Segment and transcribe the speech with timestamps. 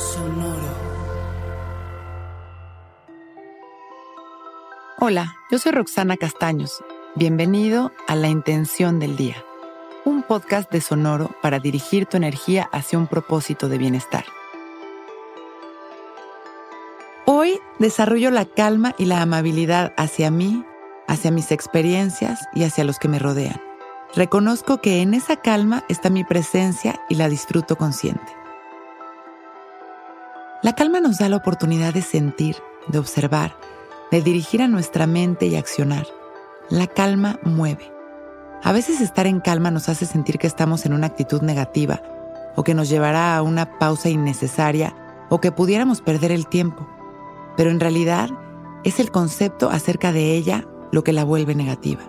[0.00, 0.56] Sonoro.
[4.98, 6.82] Hola, yo soy Roxana Castaños.
[7.16, 9.44] Bienvenido a La Intención del Día,
[10.06, 14.24] un podcast de Sonoro para dirigir tu energía hacia un propósito de bienestar.
[17.26, 20.64] Hoy desarrollo la calma y la amabilidad hacia mí,
[21.08, 23.60] hacia mis experiencias y hacia los que me rodean.
[24.14, 28.39] Reconozco que en esa calma está mi presencia y la disfruto consciente.
[30.62, 32.56] La calma nos da la oportunidad de sentir,
[32.86, 33.56] de observar,
[34.10, 36.06] de dirigir a nuestra mente y accionar.
[36.68, 37.90] La calma mueve.
[38.62, 42.02] A veces estar en calma nos hace sentir que estamos en una actitud negativa
[42.56, 44.94] o que nos llevará a una pausa innecesaria
[45.30, 46.86] o que pudiéramos perder el tiempo.
[47.56, 48.28] Pero en realidad
[48.84, 52.02] es el concepto acerca de ella lo que la vuelve negativa.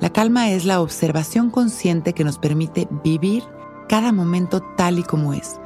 [0.00, 3.44] La calma es la observación consciente que nos permite vivir
[3.86, 5.60] cada momento tal y como es.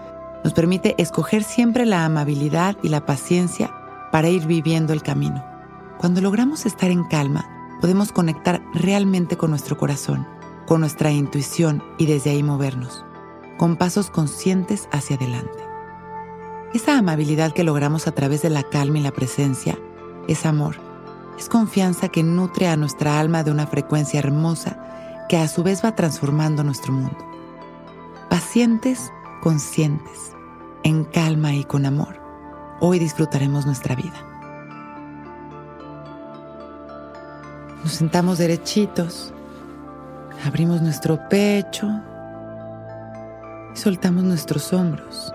[0.45, 3.75] Nos permite escoger siempre la amabilidad y la paciencia
[4.13, 5.45] para ir viviendo el camino.
[5.99, 7.49] Cuando logramos estar en calma,
[7.81, 10.29] podemos conectar realmente con nuestro corazón,
[10.67, 13.05] con nuestra intuición y desde ahí movernos,
[13.59, 15.65] con pasos conscientes hacia adelante.
[16.75, 19.79] Esa amabilidad que logramos a través de la calma y la presencia
[20.29, 20.77] es amor
[21.39, 25.85] es confianza que nutre a nuestra alma de una frecuencia hermosa que a su vez
[25.85, 27.19] va transformando nuestro mundo.
[28.31, 29.11] Pacientes,
[29.43, 30.33] conscientes,
[30.85, 32.21] en calma y con amor,
[32.81, 34.15] hoy disfrutaremos nuestra vida.
[37.83, 39.33] Nos sentamos derechitos,
[40.47, 41.89] abrimos nuestro pecho
[43.75, 45.35] y soltamos nuestros hombros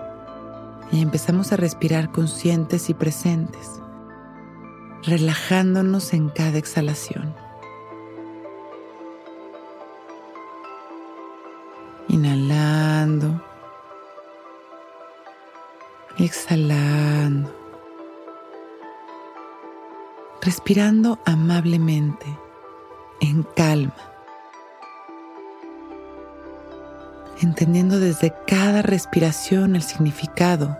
[0.90, 3.80] y empezamos a respirar conscientes y presentes
[5.02, 7.34] relajándonos en cada exhalación.
[12.08, 13.49] Inhalando.
[16.20, 17.50] Exhalando.
[20.42, 22.26] Respirando amablemente,
[23.22, 23.94] en calma.
[27.40, 30.76] Entendiendo desde cada respiración el significado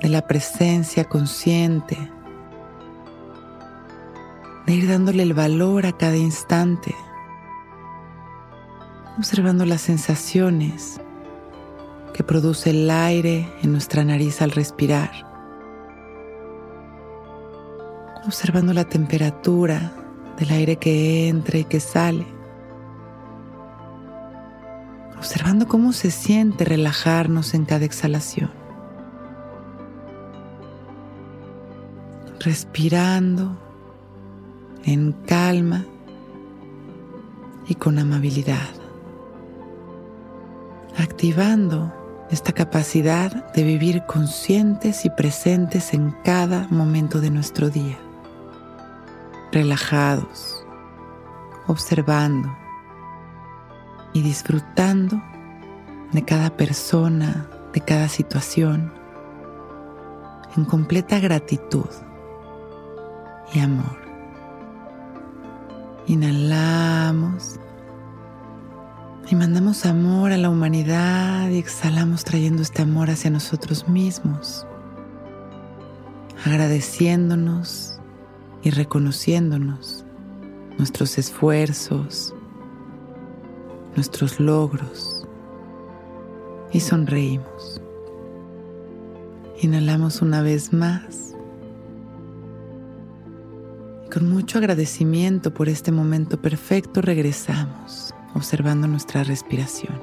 [0.00, 1.98] de la presencia consciente
[4.64, 6.94] de ir dándole el valor a cada instante,
[9.18, 11.00] observando las sensaciones
[12.22, 15.10] produce el aire en nuestra nariz al respirar,
[18.26, 19.92] observando la temperatura
[20.38, 22.26] del aire que entra y que sale,
[25.16, 28.50] observando cómo se siente relajarnos en cada exhalación.
[32.40, 33.56] Respirando
[34.84, 35.84] en calma
[37.68, 38.68] y con amabilidad,
[40.98, 42.01] activando
[42.32, 47.98] esta capacidad de vivir conscientes y presentes en cada momento de nuestro día,
[49.52, 50.64] relajados,
[51.66, 52.50] observando
[54.14, 55.22] y disfrutando
[56.12, 58.90] de cada persona, de cada situación,
[60.56, 61.90] en completa gratitud
[63.52, 64.00] y amor.
[66.06, 67.01] Inhalamos
[69.72, 74.66] y amor a la humanidad y exhalamos trayendo este amor hacia nosotros mismos,
[76.44, 77.98] agradeciéndonos
[78.62, 80.04] y reconociéndonos
[80.76, 82.34] nuestros esfuerzos,
[83.96, 85.26] nuestros logros
[86.70, 87.80] y sonreímos.
[89.62, 91.34] Inhalamos una vez más
[94.12, 100.02] con mucho agradecimiento por este momento perfecto regresamos, observando nuestra respiración.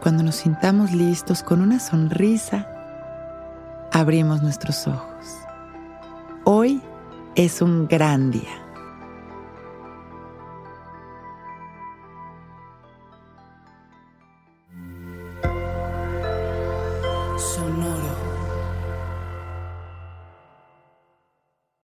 [0.00, 2.66] Cuando nos sintamos listos con una sonrisa,
[3.92, 5.26] abrimos nuestros ojos.
[6.44, 6.80] Hoy
[7.36, 8.58] es un gran día.
[17.36, 18.01] Sonoro.